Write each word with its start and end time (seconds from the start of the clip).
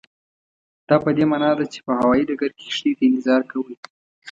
دا 0.87 0.95
پدې 1.03 1.23
معنا 1.31 1.51
ده 1.57 1.65
چې 1.73 1.79
په 1.85 1.91
هوایي 1.99 2.23
ډګر 2.29 2.51
کې 2.57 2.65
کښتۍ 2.69 2.91
ته 2.97 3.03
انتظار 3.07 3.41
کوئ. 3.51 3.75